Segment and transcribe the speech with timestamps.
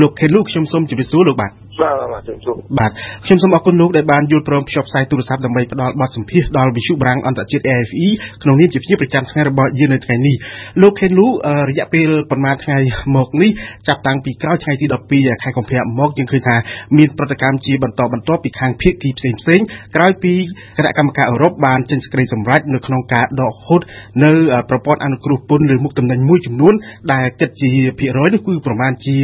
[0.00, 2.90] លោកខេលូខ្ញុំសូមជម្រាបសួរលោកបាទ បាទបាទជំរាបបាទ
[3.26, 8.06] ខ្ញុំសូមអរគុណលោកដែលបានយល់ព្រមភ្ជាប់ផ្សាយទូរស័ព្ទដើម្បីផ្ដល់បទសម្ភាសន៍ដល់វិទ្យុបារាំងអន្តរជាតិ AFE
[8.42, 10.36] ក្នុងនាមជាភ្ញៀវប្រចាំថ្ងៃរបស់យើងនៅថ្ងៃនេះ
[10.82, 11.26] លោកខេលូ
[11.68, 12.78] រយៈពេលប្រហែលថ្ងៃ
[13.16, 13.50] មកនេះ
[13.88, 16.56] ចាប់តាំងពីក្រោយថ្ងៃទី12ខែកុម្ភៈមកយើងឃើញថា
[16.98, 19.60] មានប្រតិកម្មជាបន្តបន្ទាប់ពីខាងភៀកគីផ្សេងផ្សេង
[19.96, 20.34] ក្រោយពី
[20.76, 23.82] គណៈកម្មការអឺរ៉ុបបានចេញសេចក្តីសម្រេចនៅក្នុងការដកហូត
[24.24, 24.32] នៅ
[24.70, 26.74] ប្រព័ន្ធអនុគ្រោះពន្ធលើមុខតំណែងមួយចំនួន
[27.12, 29.16] ដែលគិតជាភាគរយនោះគឺប្រមាណជា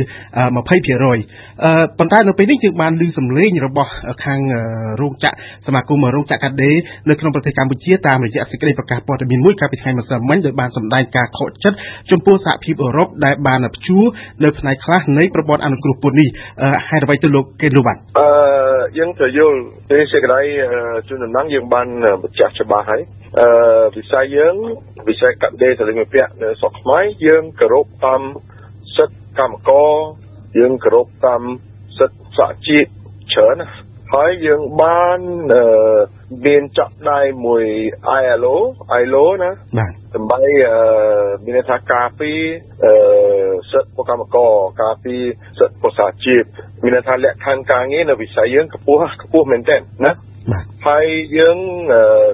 [0.52, 3.90] 20%ប៉ុន្តែនៅពេលនេះយើងបានឮសំឡេងរបស់
[4.25, 4.40] ខាង
[5.00, 6.72] រោងចក្រសមាគមរោងចក្រកាដេ
[7.08, 11.76] នៅក្នុងប្រទេសកម្ពុជាតាមរយៈសេចក្តីប្រកាសព័ត៌មានមួយកាលពីថ្ងៃម្សិលមិញដោយបានសម្ដែងការខកចិត្ត
[12.11, 14.04] ចំពោះសហភាពអឺរ៉ុបដែលបានព្យួរ
[14.44, 16.29] នៅផ្នែកខ្លះនៃប្រព័ន្ធអនុគ្រោះពន្ធនេះ
[16.89, 18.29] ហេតុអ្វីទៅលោកគេលោកបានអឺ
[18.99, 19.58] យើងទៅយល់
[19.90, 20.40] ទេសេចក្តី
[21.08, 21.88] ជំនុំណងយើងបាន
[22.22, 23.02] បញ្ជាក់ច្បាស់ហើយ
[23.40, 23.49] អឺ
[23.96, 24.54] វិស័យយើង
[25.08, 28.22] វិស័យកាដេសលិមពៈនៅស្រុកខ្មែរយើងគោរពតាម
[28.96, 29.93] សិទ្ធិកម្មករ
[30.58, 31.43] យើងគោរពតាម
[32.36, 32.84] សិទ្ធិសហជីព
[33.33, 33.69] ច្រើនណា
[34.14, 35.19] ហើយយើងបាន
[36.47, 37.64] មានចាក់ដៃមួយ
[38.20, 38.56] ILO
[39.02, 40.41] ILO ណាបាទដើម្បី
[41.44, 42.33] មានថាការពី
[43.72, 44.52] សិទ្ធិពលកម្មករ
[44.83, 45.14] ការពី
[45.58, 46.42] សិទ្ធិពលសហជីព
[46.83, 50.12] មានថាលក្ខខណ្ឌការងារនៅវិស័យយើងខ្ពស់ខ្ពស់មែនទែនណា
[50.89, 51.06] ហើយ
[51.39, 51.58] យើង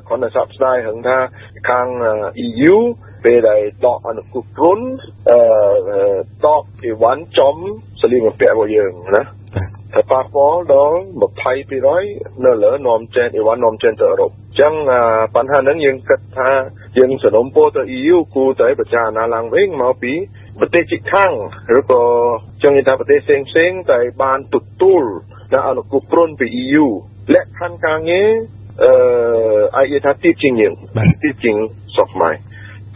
[0.09, 1.19] គ្រាន់តែសោកស្ដាយរឿងថា
[1.69, 1.87] ខាង
[2.47, 2.77] EU
[3.25, 4.87] ពេលដែលដកអនុគ្រោះពន្ធ
[5.31, 5.39] អឺ
[6.45, 7.57] ដកអីវ៉ាន់ចំ
[8.01, 9.38] សលៀងបំពាក់របស់យើងណាតែ
[10.11, 10.99] ប៉ះពាល់ដល់
[11.69, 14.73] 20%នៅលើនាំចេញអីវ៉ាន់នាំចេញទៅអឺរ៉ុបអញ្ចឹង
[15.35, 16.51] បញ្ហាហ្នឹងយើងគិតថា
[16.99, 20.13] យើងសនំពោទៅ EU គួរតែពិចារណាឡើងវិញមកពី
[20.61, 21.33] ប្រទេសជិតខាង
[21.79, 22.03] ឬក៏
[22.63, 25.03] ចឹងនិយាយថាប្រទេសផ្សេងផ្សេងតែបានទទួល
[25.55, 26.87] នៅអនុគ្រោះពន្ធពី EU
[27.35, 28.29] លក្ខខណ្ឌការងារ
[28.85, 28.93] អឺ
[29.77, 30.75] អាចនិយាយថាទីជាងយើង
[31.23, 31.57] ទីជាង
[31.95, 32.35] ស្រុកខ្មែរ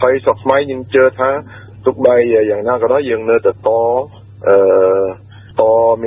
[0.02, 1.30] ហើយស្រុកខ្មែរយើងជឿថា
[1.86, 2.14] ទុកបី
[2.50, 4.21] យ៉ាងណាក៏ដោយយើងនៅតែតអឺត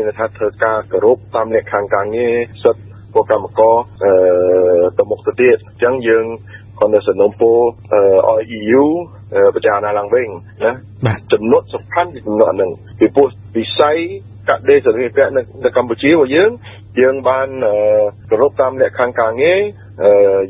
[0.05, 4.13] មានថាធ្វើការគោរពតាមលក្ខខណ្ឌការងារសិទ្ធិពលកម្មករអឺ
[4.97, 6.25] ទៅមុខទៅទៀតអញ្ចឹងយើង
[6.79, 7.57] គាត់នៅសំណុំពរ
[8.29, 8.83] ឲ្យ EU
[9.55, 10.27] ពិចារណាឡើងវិញ
[10.65, 10.71] ណា
[11.05, 13.97] បាទចំណុចសំខាន់គឺចំណុចហ្នឹងពីព្រោះវិស័យ
[14.49, 15.25] កាដេសរិទ្ធិ
[15.63, 16.51] នៅកម្ពុជារបស់យើង
[17.01, 17.47] យើងបាន
[18.29, 19.59] គោរពតាមលក្ខខណ្ឌការងារ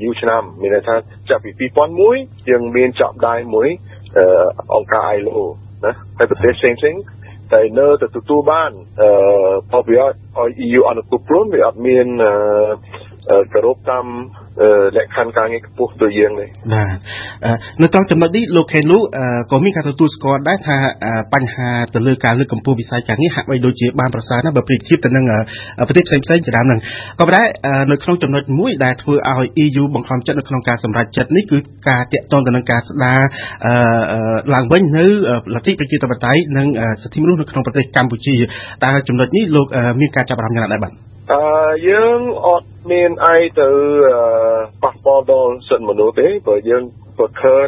[0.04, 0.96] យូរឆ្នាំមានន័យថា
[1.30, 1.68] ចាប់ពី
[2.08, 3.70] 2001យើងមានចាប់ដៃមួយ
[4.76, 5.38] អង្គការ ILO
[5.86, 6.96] ណាហើយប្រទេសផ្សេងផ្សេង
[7.54, 9.10] តែនៅតែទទួលបានអឺ
[9.70, 12.08] ផលប្រយោជន៍ឲ្យ EU អនុគ្រោះពន្ធវាអត់មាន
[13.54, 14.06] គោរពតាម
[14.98, 16.98] លក្ខខណ្ឌការងារខ្ពស់ដូចយើងនេះបាទ
[17.82, 19.00] នៅត្រង់ចំណុចនេះលោកខេនូ
[19.52, 20.78] ក៏មានការទទួលស្គាល់ដែរថា
[21.34, 25.26] បញ្ហាទៅលើការលើកកម្ពស់វិស័យការងារហាក់បីដូចជាបានប្រសើរណាស់បើប្រៀបធៀបទៅនឹង
[25.88, 26.80] ប្រទេសផ្សេងផ្សេងជាដើមហ្នឹង
[27.20, 27.44] ក៏ប៉ុន្តែ
[27.92, 31.58] នៅក្នុងចំណុចមួយដែលធ្វើឲ្យ EU បង្ខំចិត្តនៅក្នុងការសម្រេចចិត្តនេះគឺ
[31.90, 33.20] ការតាក់ទងទៅនឹងការស្ដារ
[34.54, 35.06] ឡើងវិញនៅ
[35.56, 36.68] លទ្ធិប្រជាធិបតេយ្យនិង
[37.04, 38.36] សិទ្ធិមនុស្សនៅក្នុងប្រទេសកម្ពុជា
[38.84, 39.68] តើចំណុចនេះលោក
[40.00, 41.42] មានការចាប់អារម្មណ៍យ៉ាងណាដែរបាទ អឺ
[41.90, 43.70] យើងអត់មានអីទៅ
[44.84, 46.84] ប៉ះពាល់ដល់សិទ្ធិមនុស្សទេព្រោះយើង
[47.20, 47.68] ក៏ឃើញ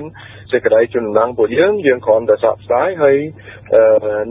[0.52, 3.18] សេចក្តីជំនឿពួកយើងយើងគ្រាន់តែសោកស្ដាយហើយ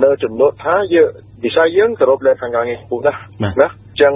[0.04, 1.08] នៅចំណុចថាយើង
[1.44, 3.18] វិស័យយើងគោរពលក្ខខណ្ឌការងារខ្ពស់ណាស់
[3.62, 3.68] ណា
[4.00, 4.14] ចឹង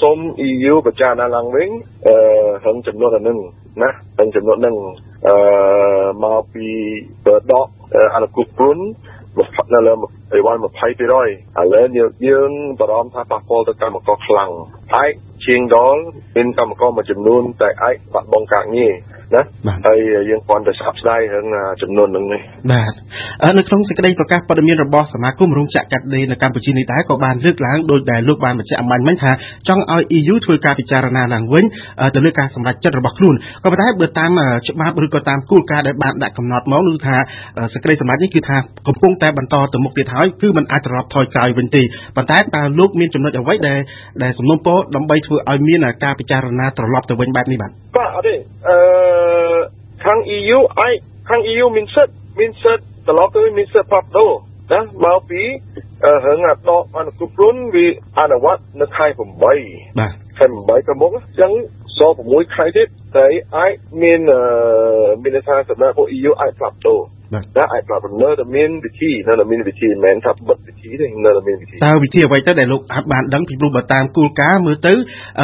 [0.00, 0.18] សូម
[0.48, 1.68] EU ពិចារណាឡើងវិញ
[2.06, 2.16] អឺ
[2.64, 3.38] ហឹងចំនួនអានឹង
[3.82, 4.76] ណាហឹងចំនួននឹង
[5.28, 5.36] អឺ
[6.24, 6.66] មកពី
[7.50, 7.68] ដក
[8.14, 8.84] អនុគពន្ធ
[9.74, 9.92] នៅលើ
[10.34, 11.24] អីវ៉ាន់20%ឥឡូវ
[12.28, 12.50] យើង
[12.80, 14.50] បារម្ភថាប៉ះពាល់ទៅកម្មករខ្លាំង
[15.02, 15.12] ឯក
[15.46, 16.00] ជាងដល់
[16.36, 18.94] មានកម្មករមួយចំនួនតែឯកបាត់បង់ការងារ
[19.34, 19.42] ណា
[19.86, 19.98] ហើយ
[20.30, 21.46] យើងគ្រាន់តែស្អាប់ស្ដាយរឿង
[21.82, 22.40] ចំនួននឹងនេះ
[22.72, 22.92] បាទ
[23.58, 29.30] នៅក្នុងសេចក្តីប្រកាសព័ត៌មានរបស់សមាគមរោងចក្រកាត់ដេរនៅកម្ពុជានេះដែរក៏បានលើកឡើងដោយដែលលោកបានបញ្ជាក់អំបញ្ញមិញថា
[29.68, 31.64] ចង់ឲ្យ EU ធ្វើការពិចារណាឡើងវិញ
[32.14, 33.34] ទៅលើការសម្រេចចិត្តរបស់ខ្លួន
[33.64, 34.30] ក៏ប៉ុន្តែបើតាម
[34.68, 37.16] ច្បាប់ឬក៏តាមគោលការណ៍ដែលបានដាក់កំណត់មកគឺថា
[37.72, 38.56] សេចក្តីសម្រេចនេះគឺថា
[38.88, 41.82] កំពុងតែបន្តទៅមុខទៀតហើយគឺมันអាចត្រឡប់ថយក្រោយវិញទេ
[42.16, 43.78] ប៉ុន្តែតើលោកមានចំណុចអ្វីដែល
[44.22, 48.34] ដែលសំណុំពរដើម្បីធ្វើឲ្យមានការពិចារណាត្រឡប់ទៅវិញបែបនេះបាទបាទអត់ទេ
[48.68, 49.17] អឺ
[50.08, 50.90] ខាង EU ឯ
[51.28, 54.30] ខាង EU មានសិទ្ធមានសិទ្ធត្រឡប់ទៅមានសិទ្ធផ្លាស់ប្ដូរ
[54.72, 55.42] ណាមកពី
[56.26, 57.86] រឿងអាដកអនុគ្រោះពន្ធវា
[58.18, 59.52] អនុវត្តនៅខែ8បា
[60.10, 61.52] ទខែ8ទៅមុខអញ្ចឹង
[61.98, 63.72] ស6ខែទៀតតែអាច
[64.02, 64.20] មាន
[65.22, 67.00] មានថាសម្រាប់ពួក EU អាចផ្លាស់ប្ដូរ
[67.34, 72.80] ណាអាចប្រាប់នៅតែមានវិធីនៅតែមានវិធីមិនមែនថាបិទវិធីទេនៅតែមានវិធីតើវិធីអ្វីទៅដែលលោក
[73.12, 74.92] បានដឹងពីព្រោះបើតាមគោលការណ៍មើលទៅ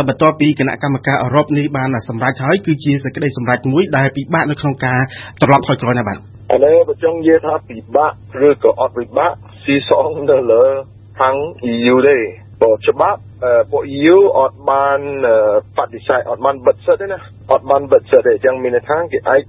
[0.09, 5.01] បន្ទាប់ពីគណៈកម្មការអឺរ៉ុបនេះបានសម្រេចហើយគឺជាសេចក្តីសម្រេចមួយដែលពិបាកនៅក្នុងការ
[5.43, 8.13] ត្រឡប់ថយក្រោយណាបាទឥឡូវបើចង់និយាយថាពិបាក
[8.49, 9.33] ឬក៏អត់ពិបាក
[9.65, 10.65] ស៊ីសងនៅលើ
[11.21, 11.35] ខាង
[11.73, 12.19] EU ទេ
[12.61, 13.21] ព្រោះច្បាប់
[13.71, 15.01] ពួក EU អត់បាន
[15.77, 17.19] បដិសេធអត់បានបិទសិទ្ធទេណា
[17.53, 19.43] អត់បានបិទសិទ្ធទេអញ្ចឹងមានន័យថាគេអាច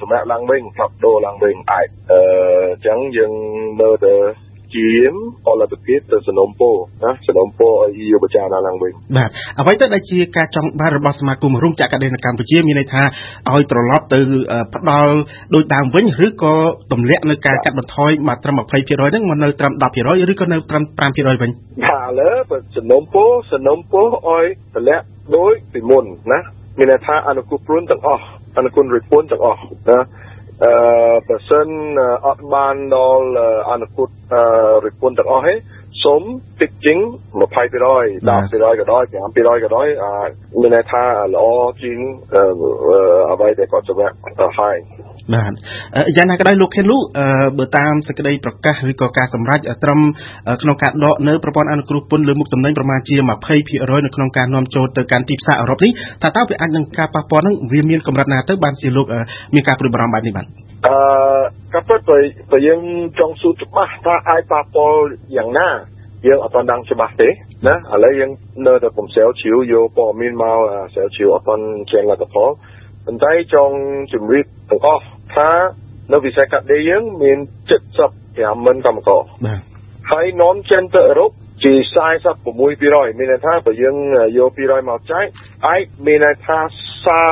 [0.00, 2.14] សម្រាប់ឡើងវិញផ្លាប់ដូរឡើងវិញអាចអ
[2.76, 3.32] ញ្ចឹងយើង
[3.80, 4.14] នៅតែ
[4.74, 5.14] ជាម
[5.48, 6.74] អលទ្ធភាពទៅសំណុំពរ
[7.04, 9.30] ណាសំណុំពរឲ្យ EU ពិចារណាឡើងវិញបាទ
[9.60, 13.02] អ្វីទៅដែលជាការចង់បានរបស់សមាគមរោងចក្រកាដេនកម្ពុជាមានន័យថា
[13.52, 14.18] ឲ្យត្រឡប់ទៅ
[14.74, 15.12] ផ្ដល់
[15.54, 16.54] ដូចដើមវិញឬក៏
[16.92, 20.82] ទម្លាក់នៅការកាត់បន្ថយមកត្រឹម20%ហ្នឹងមកនៅត្រឹម10%ឬក៏នៅត្រឹម
[21.14, 21.50] 5%វិញ
[21.82, 24.44] បាទឥឡូវសំណុំពរសំណុំពរឲ្យ
[24.74, 25.04] ទម្លាក់
[25.36, 26.40] ដូចពីមុនណា
[26.78, 28.24] មានន័យថាអនុគមព្រួនទាំងអស់
[28.56, 29.98] អនុគមរិទ្ធពន្ធទាំងអស់ណា
[30.64, 30.72] អឺ
[31.28, 31.68] បើសិន
[32.26, 33.28] អត់បានដល់
[33.70, 34.10] អនុគម
[34.84, 35.54] រិទ្ធពន្ធទាំងអស់ទេ
[36.04, 36.22] សុំ
[36.60, 36.98] តិចជាង
[37.40, 38.04] 20%, 10%ក៏ដោយ
[38.44, 39.04] 5%ក៏ដោយ
[40.60, 41.04] មានន័យថា
[41.34, 41.44] ល្អ
[41.82, 41.98] ជាង
[43.30, 44.16] អ្វីដែលគាត់សម្រាប់
[44.60, 44.76] ហើយ
[45.32, 45.52] បាទ
[46.16, 46.98] យ៉ាងណាក៏ដោយលោកខេនលូ
[47.58, 50.00] បើតាមសេចក្តីប្រកាសឬក៏ការសម្រេចត្រឹម
[50.62, 53.16] ក្នុងការដកនៅប្រព័ន្ធអនុគ្រោះពន្ធលើមុខទំនិញប្រមាណជា
[53.60, 55.92] 20%នៅក្នុងការនាំចូលទៅកាន់ទីផ្សារអឺរ៉ុបនេះ
[56.22, 59.06] ថាតើវាអាចនឹងការប៉ះពាល់នឹងវាមានកម្រិតណាទៅបានជាលោក
[59.54, 60.46] មានការព្រួយបារម្ភបែបនេះបាទ
[60.86, 60.96] អឺ
[61.72, 62.00] ក៏ពិត
[62.52, 62.80] បើយើង
[63.18, 65.00] ចង់ស៊ូច្បាស់ថាអាចប៉ះពាល់
[65.36, 65.68] យ៉ាងណា
[66.26, 67.28] យើងអត់ទាន់ដឹងច្បាស់ទេ
[67.66, 68.30] ណាឥឡូវយើង
[68.66, 70.56] នៅតែពំសែវជ្រាវយកព័ត៌មានមក
[70.94, 72.50] សែវជ្រាវអត់ទាន់ចេញលទ្ធផល
[73.06, 73.74] ប៉ុន្តែចង់
[74.12, 75.04] ជម្រាបទាំងអស់
[75.36, 75.50] ថា
[76.12, 77.38] នៅវិស័យកាត់ដេរយើងមាន
[78.00, 79.60] 75ម៉ឺនកម្មករបាទ
[80.10, 81.30] ហើយនាំចិនទៅអឺរ៉ុប
[81.64, 81.74] ជា
[82.46, 83.96] 46%មានន័យថាបើយើង
[84.38, 85.24] យក200មកចែក
[85.68, 86.58] អាចមានន័យថា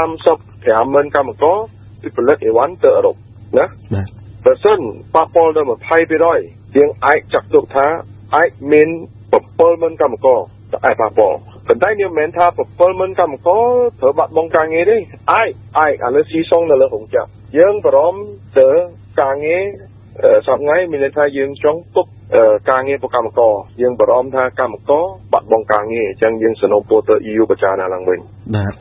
[0.05, 1.59] 35ម៉ឺនកម្មករ
[2.01, 3.17] ពីផលិតអីវ៉ាន់ទៅអឺរ៉ុប
[3.59, 3.65] ណា
[3.95, 4.09] បាទ
[4.45, 4.81] បើសិន
[5.15, 5.69] ប៉ះពាល់ដល់
[6.23, 7.87] 20%យើងអាចចាត់ទុកថា
[8.37, 8.89] អាចមាន
[9.45, 10.41] 70000កម្មករ
[10.73, 12.47] តែអាចប៉ះពាល់ប៉ុន្តែនេះមិនមែនថា
[12.83, 13.65] 70000កម្មករ
[14.01, 14.97] ត្រូវបាត់បង់ការងារទេ
[15.33, 15.49] អាច
[15.79, 18.23] អាចអានេះស៊ីសងនៅលើរោងចក្រ យើងបារម្ភ
[18.59, 18.69] ទៅ
[19.21, 19.63] ការងារ
[20.49, 22.07] សប្ងៃមានន័យថាយើងចង់ទុក
[22.71, 23.53] ការងារប្រកម្មករ
[23.83, 28.19] យើងបារម្ភថាកម្មករបាត់បង់ការងារអញ្ចឹងយើងសនំពោទៅ EU បច្ចាណាឡើងវិញ
[28.57, 28.73] បាទ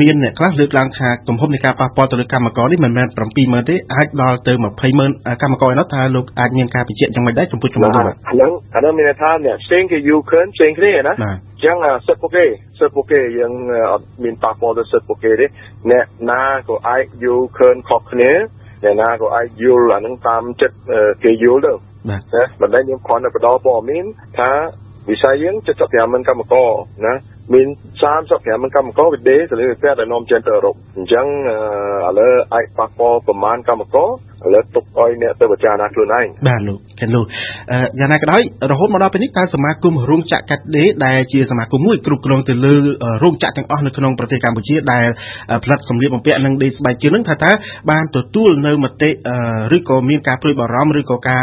[0.00, 4.52] មានអ្នកខ្លះលើកឡើងថាទំហំនៃការប៉ះពាល់ទៅលើកម្មករនេះមិនមែន70000ទេអាចដល់ទៅ
[4.96, 11.76] 200,000កម្មករឯនោះថាលោកអាចមានការបញ្ជាក់យ៉ាងម៉េចដែរចំពោះចំនួននោះបាទហ្នឹងអានោះមានន័យថាអ្នកផ្សេងគេ Ukraine ផ្សេងគ្នាណាអញ្ចឹង
[12.06, 12.44] សិទ្ធិពួកគេ
[12.78, 13.52] សិទ្ធិពួកគេយើង
[13.92, 15.46] អត់មានប៉ះពាល់ទៅសិទ្ធិពួកគេទេ
[15.90, 17.04] អ្នកណាក៏អាច
[17.36, 18.30] Ukraine ខុសគ្នា
[18.84, 20.76] អ្នកណាក៏អាចយល់អានឹងតាមចិត្ត
[21.24, 21.72] គេយល់ទៅ
[22.10, 24.04] បាទណាមិនដែលខ្ញុំគ្រាន់តែបដព័ត៌មាន
[24.38, 24.50] ថា
[25.10, 25.54] វិស័យយើង
[25.84, 26.70] 75ម៉ឺនកម្មករ
[27.06, 27.14] ណា
[27.54, 27.68] មាន
[28.12, 31.26] 35ម៉ឺនកម្មករវិដេទៅលើផ្ទះដែលនាំចេញទៅអឺរ៉ុបអញ្ចឹង
[32.08, 34.08] ឥឡូវអាចប៉ះពាល់ប្រមាណកម្មករ
[34.46, 37.26] ឥឡូវទុកឲ្យអ្នកទៅពិចារណាខ្លួនឯងបាទលោកចាលោក
[37.98, 42.74] យ៉ាងណាក៏ដោយរហូតមកដល់ពេលនេះតើសមាគមរោងចក្រកាត់ដេរដែលជាសមាគមមួយគ្រប់គ្រងទៅលើ
[43.22, 45.06] រោងចក្រទាំងអស់នៅក្នុងប្រទេសកម្ពុជាដែល
[45.64, 47.50] ផលិតសម្លៀកបំពាក់និងដេរស្បែកជើងនឹងថាតើ
[47.90, 49.10] បានទទួលនៅមតិ
[49.76, 51.42] ឬក៏មានការព្រួយបារម្ភឬក៏ការ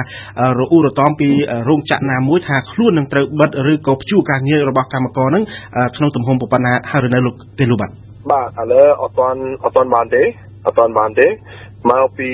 [0.59, 1.29] រអ៊ូរតំពី
[1.69, 5.43] រោងចក្រណាមួយថាខ្លួននឹងត្រូវបិទឬក៏ព្យួរការងាររបស់កម្មករនឹង
[5.95, 7.91] ក្នុងទំហំប៉ុណ្ណាហើយនៅលោកទេលោកបាទ
[8.31, 10.23] បាទឥឡូវអត់ទាន់អត់ទាន់បានទេ
[10.65, 11.27] អត់ទាន់បានទេ
[11.91, 12.29] មកពី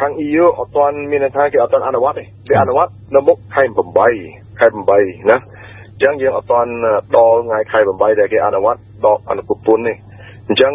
[0.00, 3.62] ខាង EU អត់ទាន់មានថាគេអត់ទាន់អនុវត្តទេគេអនុវត្តនៅមុខខែ
[4.10, 6.70] 8ខែ8ណាអញ្ចឹងយើងអត់ទាន់
[7.16, 9.96] ដល់ថ្ងៃខែ8ដែលគេអនុវត្តដកអនុគមពន្ធនេះ
[10.48, 10.74] អញ្ចឹង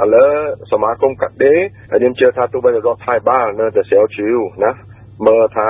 [0.00, 0.30] អឺឥឡូវ
[0.72, 1.58] សមាគមកាត់ដេរ
[1.90, 4.70] ខ្ញុំជឿថាទោះបីរដ្ឋថៃបាលនៅតែស្រាវជ្រាវណា
[5.26, 5.68] មើលថា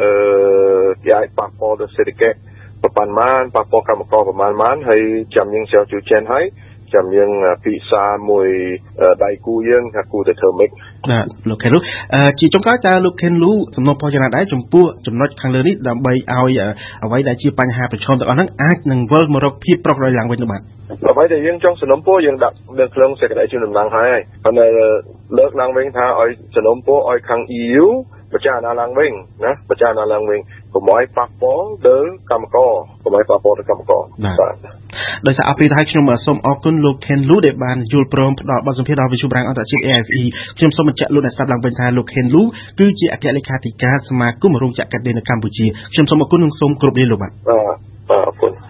[0.00, 0.08] អឺ
[1.04, 2.38] គេអាចប៉ះពាល់ដល់សេដ្ឋកិច្ច
[2.82, 5.02] ប្រហែលម៉ានប៉ះពាល់កម្មករប្រហែលម៉ានហើយ
[5.36, 6.44] ចាំយើងស្រាវជ្រាវចេញហើយ
[6.94, 7.30] ចាំយើង
[7.64, 8.48] ពិសាមួយ
[9.24, 10.70] ដៃគូយើងថាគូទៅធ្វើម៉េច
[11.10, 11.78] បាទលោកខេនលូ
[12.40, 16.60] ជាចុងក្រោយតើលោកខេនលូសំណុំផងយ៉ាងណាដែរចំពោះចំណុចខាងលើនេះដើម្បីឲ្យ
[17.04, 20.62] អ្វីដែលជាបញ្ហាប្រឈមទាំងអស់ហ្នឹងអាចនឹងវិលមករកភាពប្រក្រតីឡើងវិញទៅបាទ
[21.10, 24.66] អ្វីដែលយើងចង់សំណុំពោយើងដាក់នៅក្នុងសេចក្តីជូនដំណឹងហើយប៉ុន្តែ
[25.38, 27.86] លើកឡើងវិញថាឲ្យសំណុំពោឲ្យខាង EU
[28.32, 29.12] ពិចារណាឡើងវិញ
[29.44, 30.40] ណាពិចារណាឡើងវិញ
[30.74, 34.78] កុំឲ្យប៉ះពាល់ដល់កម្មករ កុំឲ្យប៉ះពាល់ដល់កម្មករបាទ
[35.26, 40.22] ដោយសារអភិរិយខ្ញុំសូមអរគុណលោក Ken Lu ដែលបានយល់ព្រមផ្ដល់បទសម្ភាសន៍ដល់វិទ្យុប្រាំងអន្តរជាតិ AFE
[40.58, 42.42] ខ្ញុំសូមបញ្ជាក់លោកអ្នកស្ដាប់ឡើងវិញថាលោក Ken Lu
[42.78, 47.76] គឺជាអគ្គលេខាធិការសមាគមរោងចក្រកាត់ដេរនៅកម្ពុជាខ្ញុំសូមអរគុណនិងសូមគោរពលាលោកបាទបាទ
[48.10, 48.52] អរគុណ